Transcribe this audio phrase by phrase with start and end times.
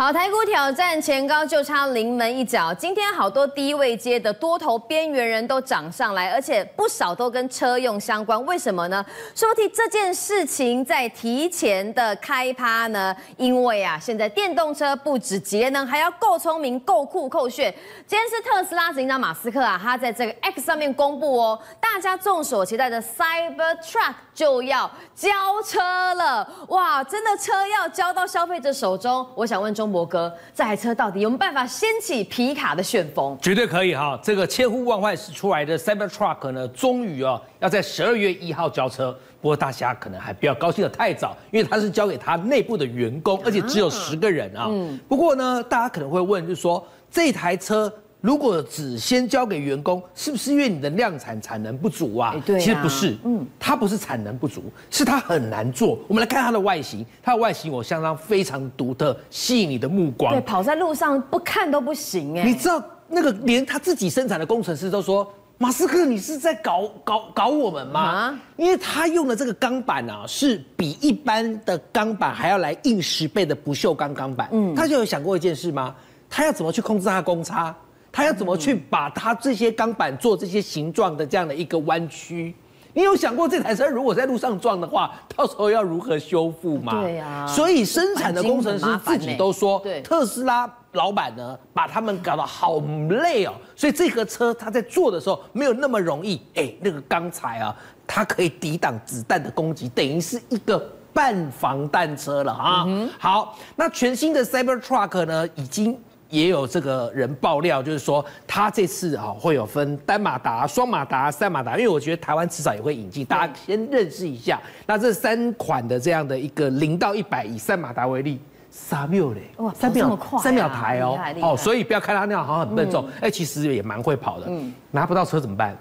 [0.00, 2.72] 好，台股挑战前高就差临门一脚。
[2.72, 8.42] 今天好多低位阶的多头边缘人都涨上来，而且不少都跟车用相关。
[8.46, 9.04] 为什么呢？
[9.34, 13.14] 说起这件事情在提前的开趴呢？
[13.36, 17.70] 因为啊，现在电动车不止节能，还要够聪明、够酷、够炫。
[18.06, 25.28] 今天是特斯拉执行长马斯克啊，他在这个 X 上面公布哦，大家众所期待的 Cybertruck 就要交
[25.62, 26.50] 车了。
[26.68, 29.28] 哇，真的车要交到消费者手中？
[29.34, 29.89] 我想问中。
[29.90, 33.36] 博哥，这台车到底有没有办法掀起皮卡的旋风？
[33.40, 34.18] 绝对可以哈！
[34.22, 39.16] 这个千呼万唤始出来的 Cybertruck 呢，终于哦要在十二月一号交车。
[39.40, 44.66] 不过大家可能还不要高兴的太早，因为它是交给他内部的员工，而且只有十个人啊。
[44.68, 44.98] 嗯。
[45.08, 47.92] 不过呢，大家可能会问，就是说这台车。
[48.20, 52.34] 如果只先交给员工，是不是因为你的量产产能不足啊？
[52.44, 55.98] 对啊，其实不是，嗯，它不是产能不足，是它很难做。
[56.06, 60.34] 我们来看它的外形，它的外形我相当非常独特，吸引你的目光。
[60.34, 62.44] 对，跑在路上不看都不行哎。
[62.44, 74.48] 你知道那个连他自己生产的工程师都说：“马斯克，你是在搞搞搞我们吗？”啊，因为他用的这个钢板啊，是比一般的钢板还要来硬十倍的不锈钢钢板。
[74.52, 75.94] 嗯，他就有想过一件事吗？
[76.28, 77.74] 他要怎么去控制它的公差？
[78.12, 82.54] 他要怎么去把它这些钢板做这些形状的这样的一个弯曲？
[82.92, 87.00] 你有想过这台车如果在路上撞的话， 到时候要如何修复吗？
[87.00, 87.46] 对呀。
[87.46, 92.80] 所以生产的工程师自己都说，特斯拉老板呢把他们搞得好
[93.10, 93.52] 累哦。
[93.76, 96.42] 所以这个车它在做的时候没有那么容易。
[96.56, 97.76] 哎，那个钢材啊，
[98.08, 102.84] 它可以抵挡子弹的攻击，等于是一个半防弹车了啊。
[103.20, 105.96] 好，那全新的 Cybertruck 呢已经。
[106.30, 114.58] 也有这个人爆料，就是说他这次啊会有分单马达、双马达、三马达，因为我觉得台湾迟早也会引进，大家先认识一下。
[114.86, 124.46] 那这三款的这样的一个零到一百，以三马达为例，三秒嘞，哇，三秒，三秒台哦，哦，所以不要看他那样好像很笨重，哎，其实也蛮会跑的。
[124.48, 125.76] 嗯，拿不到车怎么办？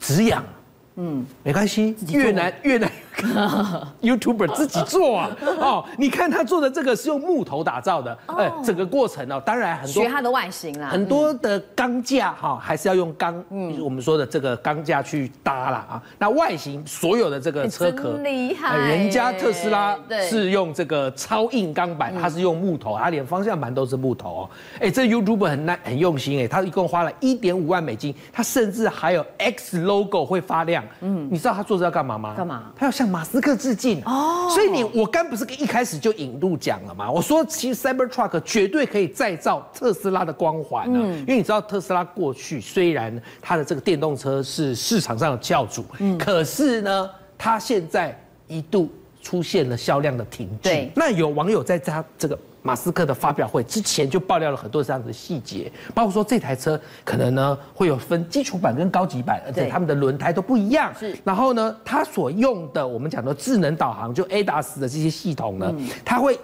[0.00, 0.44] 止痒。
[0.98, 2.90] 嗯，没关系，越南越南
[4.02, 16.02] YouTuber 自己做啊，哦，你看他做的这个是用木头打造的，哎，整个过程哦，当然很多学它的外形啦，很多的钢架哈，还是要用钢，嗯，我们说的这个钢架去搭啦啊。
[16.18, 19.96] 那外形所有的这个车壳，厉害，人家特斯拉
[20.28, 24.50] 是用这个超硬钢板，它是用木头，它连方向盘都是木头哦。
[24.80, 30.84] 哎，这 YouTuber 很耐很用心哎，他一共花了一点五万美金，他甚至还有 X logo 会发亮。
[31.00, 32.34] 嗯，你知道他做这要干嘛吗？
[32.36, 32.64] 干嘛？
[32.76, 34.50] 他要向马斯克致敬哦。
[34.52, 37.10] 所以你我刚不是一开始就引路讲了吗？
[37.10, 40.98] 我说其实 Cybertruck 绝对可以再造特斯拉的光环呢。
[41.02, 41.18] 嗯。
[41.20, 48.18] 因为你知道特斯拉过去虽然它的这个电动车是市场上的教主，嗯，可是呢，它现在
[48.48, 48.90] 一度
[49.22, 50.88] 出现了销量的停滞。
[50.94, 52.38] 那有网友在他这个。
[52.66, 60.92] 马斯克的发表会之前就爆料了很多这样的细节，包括说这台车可能呢会有分基础版跟高级版，而且他们的轮胎都不一样。
[60.98, 65.72] 是，然后呢，它所用的我们讲的智能导航，就 ADAS 的这些系统呢，
[66.04, 66.36] 它会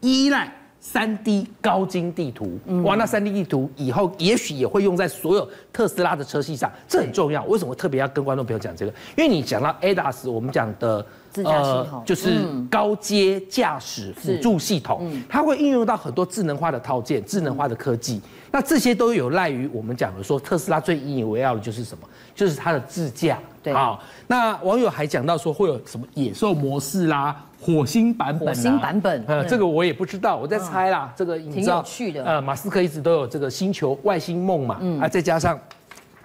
[0.00, 2.58] 依赖三 D 高精地图。
[2.82, 7.44] 哇，那三 D 地图以后也许也会用在所有特斯拉的车系上，这很重要。
[7.44, 8.92] 为什么特别要跟观众朋友讲这个？
[9.16, 11.06] 因为你讲到 ADAS，我们讲的。
[11.44, 18.20] 呃，就是高阶驾驶辅助系统，它会应用到很多智能化的套件、智能化的科技。
[18.50, 22.08] 那这些都有赖于我们讲的说，特斯拉最引以为傲的就是什么？
[22.34, 23.38] 就是它的自驾。
[23.62, 23.96] 对啊，
[24.26, 29.22] 那网友还讲到说会有什么野兽模式啦、火星版本、火星版本。
[29.28, 31.12] 呃，这个我也不知道，我在猜啦。
[31.14, 32.24] 这个挺有趣的。
[32.24, 35.56] 呃，马斯克一直都有这个星球外星梦嘛，啊，再加上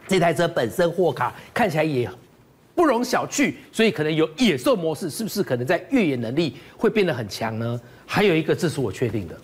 [0.08, 2.10] 这台车本身货卡看起来也。
[2.76, 7.80] 不容小觑，所以可能有野兽模式，是不是可能在越野能力会变得很强呢？
[8.06, 9.36] 还有一个，这是我确定的，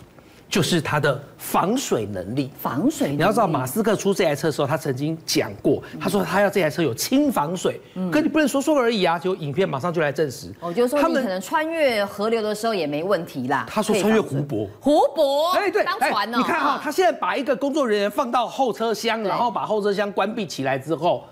[0.50, 2.50] 就是它的防水能力。
[2.60, 10.52] 防水能力，你要知道，马斯克出这台车的时候，他曾经讲过，他说他要这台车有轻防水，嗯，可你不能说说而已啊，就影片马上就来证实。
[10.60, 13.66] 我就说他们可能穿越河流的时候也没问题啦。
[13.66, 16.36] 他说穿越湖泊，湖泊，哎对，当船呢。
[16.36, 21.24] 你看哈，他现在把一个工作人员放到后车厢，然后把后车厢关闭起来之后。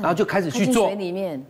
[0.00, 0.90] 然后就开始去做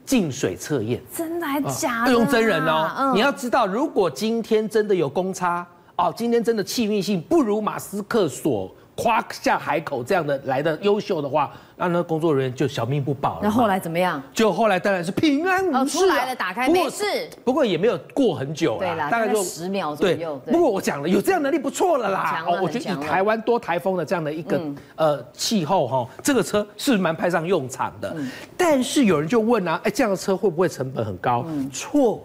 [0.04, 2.06] 进水测验，真的还假的？
[2.06, 3.12] 不用真人哦。
[3.14, 5.66] 你要知道，如果今天真的有公差
[5.96, 8.70] 哦，今天真的气运性不如马斯克所。
[9.00, 13.40] 夸下海口这样的来的优秀的话，那那工作人员就小命不保了。
[13.44, 14.20] 那后来怎么样？
[14.34, 15.84] 就后来当然是平安无事，啊。
[15.84, 17.04] 出来了，打开没事。
[17.44, 20.36] 不过也没有过很久啦，对啦，大概就十秒左右。
[20.46, 22.44] 不过我讲了，有这样能力不错了啦。
[22.44, 24.60] 哦，我觉得以台湾多台风的这样的一个
[24.96, 28.12] 呃气候哈，这个车是蛮派上用场的。
[28.56, 31.46] 但是有人就问啊，哎，这样的车会不会成本很高？
[31.72, 32.20] 错，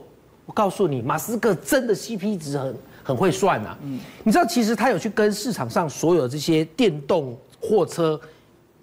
[0.48, 2.76] 我告诉你，马斯克真的 CP 值很。
[3.04, 3.78] 很会算啊。
[3.84, 8.20] 嗯，你知道其实他有去跟市场上所有这些电动货车，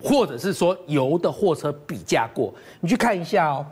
[0.02, 3.64] 或者是说油的货车比价过，你去看一下哦。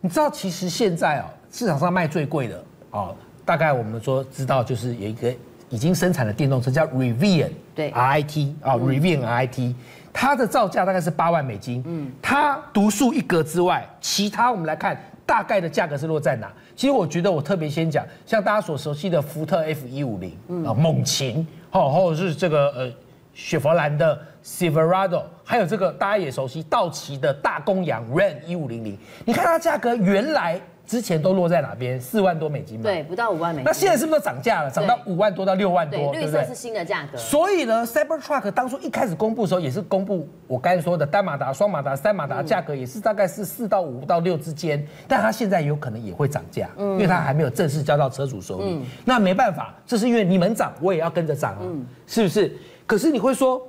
[0.00, 3.14] 你知道其实现在哦，市场上卖最贵的哦，
[3.44, 5.32] 大概我们说知道就是有一个
[5.68, 9.74] 已经生产的电动车叫 Rivian，对，R I T 啊，Rivian R I T。
[10.14, 14.94] 它的造价大概是八万美金，嗯，它独树一格之外，其他我们来看
[15.26, 16.52] 大概的价格是落在哪？
[16.74, 20.32] 其实我觉得我特别先讲，像大家所熟悉的福特 F 一五零
[20.66, 22.92] 啊，猛禽，好，或者是这个呃
[23.34, 30.60] 雪佛兰的 Silverado，还有这个大家也熟悉道奇的大公羊 Ram 一五零零，你看它价格原来。
[30.92, 31.98] 之前都落在哪边？
[31.98, 32.82] 四万多美金嘛？
[32.82, 33.64] 对，不到五万美金。
[33.64, 34.70] 那现在是不是涨价了？
[34.70, 37.16] 涨到五万多到六万多，对，绿色是新的价格。
[37.16, 48.84] 所以呢，Cybertruck 当初一开始公布的时候，也是公布我刚才说的单马达、双马达、三马达价格也是大概是四到五到六之间，但它现在有可能也会涨价，因为它还没有正式交到车主手里。
[49.02, 51.64] 那没办法，这是因为你们涨，我也要跟着涨啊，
[52.06, 52.54] 是不是？
[52.84, 53.66] 可是你会说，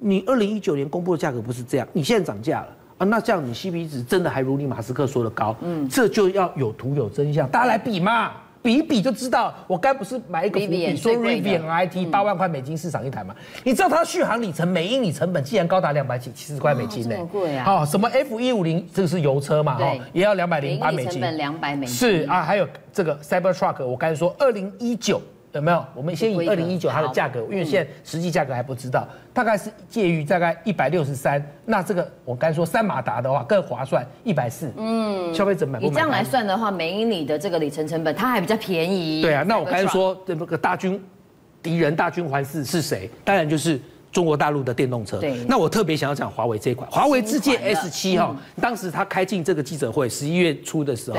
[0.00, 2.68] 你二零一九年公布的价格不是这样，你现在涨价了。
[2.98, 5.56] 那这样你 CP 值真的还如你马斯克说的高？
[5.60, 8.30] 嗯，这就要有图有真相，大家来比嘛，
[8.62, 9.52] 比一比就知道。
[9.66, 13.34] 我该不是买一个伏笔说 Rivian RIT 八万块美金市场一台嘛？
[13.64, 17.16] 你知道它续航里程每英里成本竟然高达两百七七十块美金呢？
[17.16, 17.64] 这么贵啊！
[17.64, 19.76] 好，什么 F 一五零这个是油车嘛？
[19.76, 21.12] 哈，也要两百零八美金。
[21.12, 21.94] 成本两百美金。
[21.94, 25.20] 是啊，还有这个 Cybertruck，我刚才说二零一九。
[25.52, 25.84] 有没有？
[25.94, 31.44] 我们先以二零一九它的价格，因为现在实际价格还不知道，大概是介于大概一百六十三。
[31.66, 34.72] 那这个我刚才说三马达的话更划算，一百四。
[34.76, 35.90] 嗯，消费者买不买？
[35.90, 39.20] 你这样来算的话，每英里的这个里程成本它还比较便宜。
[39.20, 40.98] 对啊，那我刚才说这个大军
[41.62, 43.10] 敌人大军环伺是谁？
[43.22, 43.78] 当然就是
[44.12, 45.18] 中国大陆的电动车。
[45.18, 45.34] 对。
[45.48, 51.18] 那我特别想要讲华为这一款，华为智界 S 七哈，当时他开进这个记者会，十一月初的时候。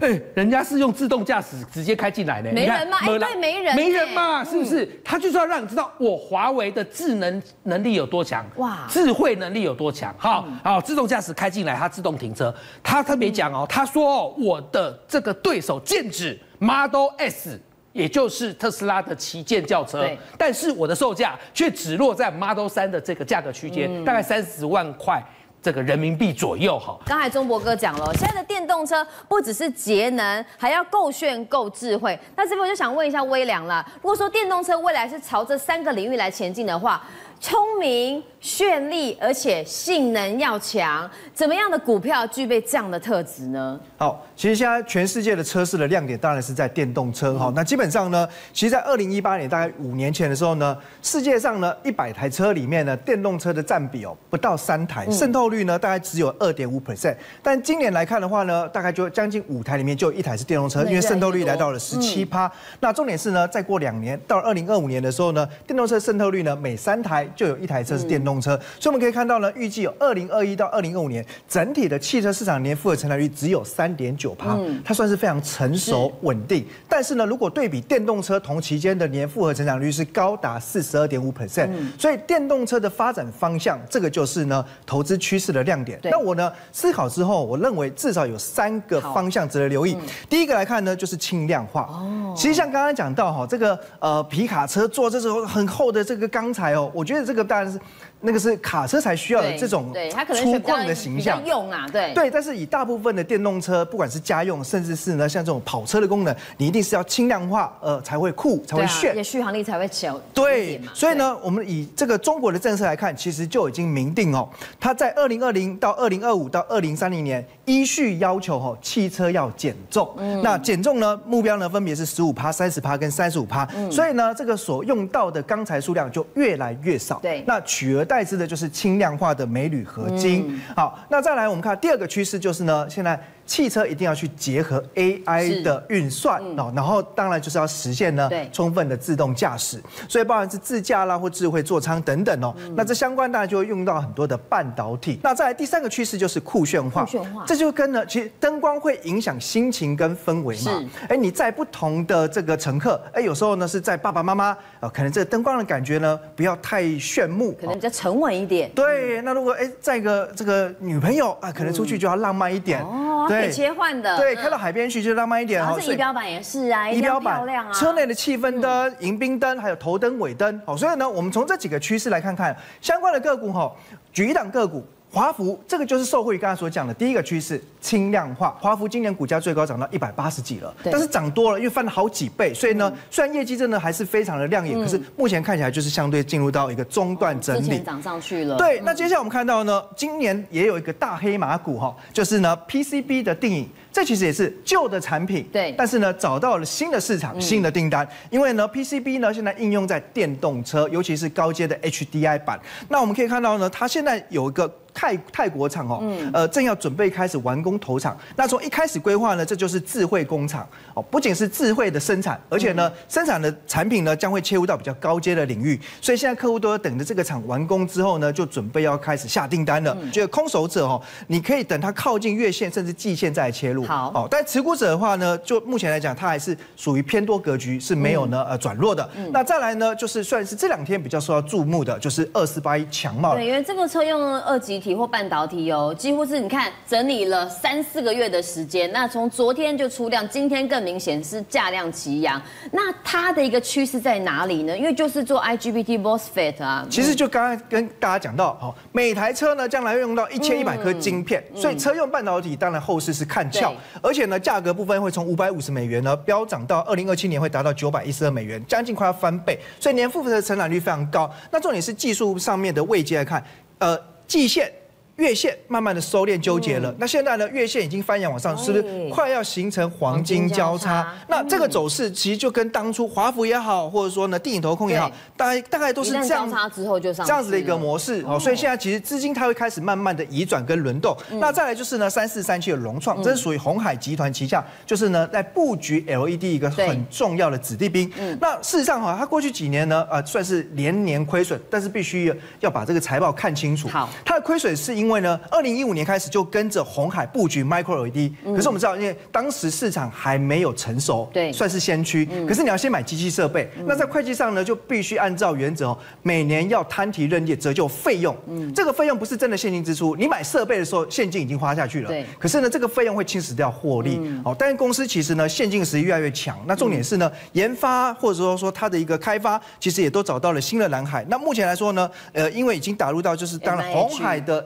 [0.00, 2.98] 哎，人家是用自动驾驶直接开进来的，没人吗？
[3.00, 4.88] 哎，对，没人，没人嘛，是不是？
[5.04, 10.14] 他就是要让你知道我华为的智能能力有多强，哇，智慧能力有多强。
[10.16, 12.54] 好，好，自动驾驶开进来，它自动停车。
[12.80, 17.60] 他特别讲哦，他说哦，我的这个对手剑指 Model S，
[17.98, 20.08] 也就是特斯拉的旗舰轿车，
[20.38, 25.20] 但是我的售价却只落在 Model 3的这个价格区间，大概三十万块。
[25.60, 32.16] 这个人民币左右哈，刚才钟博哥讲了，现在的电动车不只是节能，还要够炫、够智慧。
[32.36, 37.04] 那这边我就想问一下微良了，如果说电动车未来是朝这三个领域来前进的话，
[37.40, 43.78] 聪明、绚丽，而且性能要强，怎么样的股票具备这样的特质呢？
[43.96, 47.52] 好，其实现在全世界的车市的亮点当然是在电动车哈。
[47.54, 57.14] 那基本上呢，其实，在二零一八年大概五年前的时候呢，世界上呢一百台车里面呢，电动车的占比哦不到三台，渗透率呢大概只有二点五 percent。
[57.40, 62.50] 但今年来看的话呢，大概就将近五台里面就有一台是电动车，因为渗透率来到了十七趴。
[62.80, 67.27] 那重点是呢，再过两年到二零二五年的时候呢，电动车渗透率呢每三台。
[67.34, 76.66] 就有一台车是电动车，所以我们可以看到呢，预计有二零二一到二零二五年整体的汽车市场年复合成长率只有三点九趴，它算是非常成熟稳定。
[76.88, 86.00] 但是呢，如果对比电动车同期间的年复合成长率是高达四十二点五 percent，所以电动车的发展方向，这个就是呢投资趋势的亮点。
[86.04, 89.96] 那我呢思考之后，我认为至少有三个方向值得留意。
[90.28, 91.82] 第一个来看呢，就是轻量化。
[91.82, 97.17] 哦，其实像刚刚讲到哈，这个呃皮卡车做这种很厚的这个钢材哦，我觉得。
[97.24, 97.80] 这个当然是，
[98.20, 102.30] 那个是卡车才需要的这种它可能粗犷的形象用啊，对对。
[102.30, 110.20] 但是以大部分的电动车，不管是家用，甚至是呢像这种跑车的功能，你一定是要轻量化，呃，才会酷，才会炫，也续航力才会强。
[110.34, 114.48] 对，所以呢，我们以这个中国的政策来看，其实就已经明定哦，
[114.80, 120.12] 它在二零二零到二零二五到二零三零年依序要求哦，汽车要减重。
[120.42, 123.68] 那减重呢，目标呢分别是十五趴、三十趴跟三十五趴。
[123.90, 127.18] 所以呢，这个所用到的钢材数量就越来越少。
[127.20, 130.58] 对，那取而代之的就是轻量化的镁铝合金。
[130.74, 133.20] 好，那再来我们看第二个趋势就是呢，现在。
[133.48, 142.54] 汽车一定要去结合 AI 的运算哦，然后当然就是要实现呢充分的自动驾驶，所以包含是自驾啦或智慧座舱等等哦。
[142.76, 145.18] 那这相关当然就会用到很多的半导体。
[145.22, 150.84] 那再来第三个趋势就是酷炫化，酷炫化，这就跟呢其实灯光会影响心情跟氛围嘛。
[151.08, 158.70] 哎，你在不同的这个乘客，哎，有时候呢是在爸爸妈妈啊，可能这个灯光的感觉呢不要太炫目，可能比较沉稳一点。
[158.74, 162.82] 对，那如果哎载个这个女朋友啊，可能出去就要浪漫一点。
[162.82, 163.37] 哦，对。
[163.40, 165.78] 可以切换的，对，开到海边去就浪漫一点哦。
[165.80, 167.72] 仪表板也是啊，仪表板漂亮啊。
[167.72, 173.72] 车内的气氛灯、迎宾灯，还有头灯、尾灯，好，所以呢，我们从这几个趋势来看看相关的个股哈。
[174.12, 174.84] 举一档个股，
[175.18, 178.56] 华孚这个就是受惠于刚才所讲的第一个趋势，轻量化。
[178.60, 187.80] 华孚今年股价最高涨到一百八十几了，但是涨多了，因为翻了好几倍，所以呢，虽然业绩真的还是非常的亮眼，可是目前看起来就是相对进入到一个中段整理。
[187.80, 188.56] 涨上去了。
[188.58, 193.68] 对，那接下来我们看到呢，今年也有一个大黑马股哈，就是呢 PCB 的定影。
[193.90, 202.60] 这其实也是旧的产品，对，但是呢，找到了新的市场、新的订单，因为呢，PCB 呢现在应用在电动车，尤其是高阶的 HDI 版。
[202.88, 204.72] 那我们可以看到呢，它现在有一个。
[204.98, 206.02] 泰泰国厂哦，
[206.32, 208.16] 呃，正要准备开始完工投产。
[208.34, 215.80] 那从一开始规划呢，这就是智慧工厂哦，不仅是智慧的生产，而且呢，生产的产品呢将会切入到比较高阶的领域。
[216.00, 219.96] 所以现在客户都要等着这个厂完工之后呢，就准备要开始下订单了。
[220.10, 223.84] 觉得空手者哦，你可以等它靠近月线甚至季线再来切入。
[223.84, 229.08] 好哦，但持股者的话呢，就目前来讲，它还是属于偏多格局，是没有呢呃转弱的。
[229.30, 233.36] 那再来呢，就是算是这两天比较受到注目的，就是二四八一强茂。
[233.36, 234.98] 对，因为这个车用二极体。
[234.98, 242.42] 或半导体哦，几乎是你看整理了三四个月的时间，那从昨天就出量，今天更明显是价量齐扬。
[242.72, 244.76] 那它的一个趋势在哪里呢？
[244.76, 246.84] 因为就是做 IGBT MOSFET 啊。
[246.90, 261.30] 其实就刚刚跟大家讲到，哦，每台车呢将来会用到一千一百颗晶片，嗯、所以车用半导体当然后市是看俏，而且呢价格部分会从五百五十美元呢飙涨到二零二七年会达到九百一十二美元，将近快要翻倍，所以年复合的成长率非常高。
[261.52, 263.44] 那重点是技术上面的位阶来看，
[263.78, 264.72] 呃，季线。
[265.18, 271.12] 月线慢慢的收敛纠结了，嗯、那现在呢，月线已经翻扬往上，是不是快要形成黄金交叉？
[271.26, 278.38] 那这个走势其实就跟当初华孚也好，或者说呢，电影投控也好，大概大概都是这样交叉之后就上这样子的一个模式哦。
[278.38, 281.16] 所以现在其实资金它会开始慢慢的移转跟轮动。
[281.32, 288.08] 嗯、那再来就是呢，三四三七的融创，这是属于红海集团旗下，就是呢在布局 LED 一个很重要的子弟兵。
[288.18, 293.88] 嗯、那事实上哈，它过去几年呢，呃，算是连年亏损，但是必须要要把这个财报看清楚。
[293.88, 295.07] 好，它的亏损是因为。
[295.08, 302.28] 因为呢，二零一五年开始就跟着红海布局 Micro LED，可是我们知道，因为当时市场还没有成熟，对，算是先驱。
[302.46, 308.36] 可是你要先买机器设备，那在会计上呢，就必须按照原则哦，每年要摊提认列折旧费用。
[308.48, 312.08] 嗯，这个费用不是真的现金支出，你买设备的时候现金已经花下去了。
[312.08, 314.20] 对，可是呢，这个费用会侵蚀掉获利。
[314.44, 316.58] 哦，但是公司其实呢，现金实力越来越强。
[316.66, 321.24] 那重点是呢，研发或者说说它的一个开发，其实也都找到了新的蓝海。
[321.30, 324.62] 那目前来说呢，呃，因为已经打入到就是当然红海的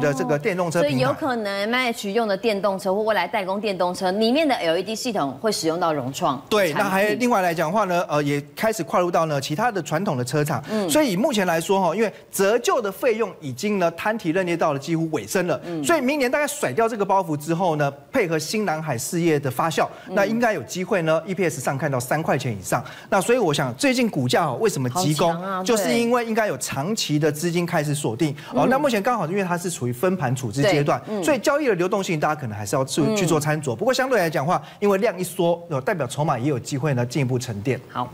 [0.00, 6.44] 的这个电动车，所以有可能 MIH 用的电动车或未来代工电动车里面的 LED 系统会使用到融创。
[6.50, 10.60] 对，那还另外来讲的话呢，呃，也开始跨入到呢其他的传统的车厂。
[10.68, 15.60] 嗯，所以以目前来说哈，因为折旧的费用已经呢摊提认列到了几乎尾声了。
[15.64, 22.84] 嗯，所以明年大概甩掉这个包袱之后呢，配合新南海事业的发酵，那应该有机会呢 EPS 上看到三块钱以上。
[23.08, 28.34] 那所以我想最近股价为什么急攻，啊、就是因为应该有长期的资金开始锁定。
[28.52, 29.75] 哦、嗯，那目前刚好因为它是。
[29.76, 33.76] 处于分盘处置阶段，嗯、所以交易的流动性，大家可能还是要去去做参酌。
[33.76, 37.78] 不过相对来讲的话，因为量一缩，代表筹码也有机会呢进一步沉淀。
[37.92, 38.10] 好，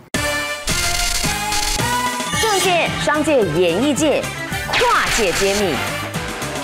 [2.43, 4.21] 政界、商界、演艺界
[4.73, 5.73] 跨界揭秘，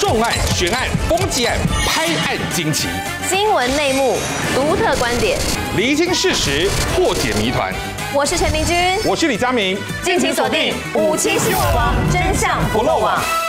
[0.01, 2.89] 重案、悬案、攻击案、拍案惊奇，
[3.29, 4.17] 新闻内幕、
[4.53, 5.39] 独特观点，
[5.77, 7.73] 厘清事实，破解谜团。
[8.13, 13.48] 我是陈明君，我是李佳明，敬请锁定五七新闻网，真相不漏网。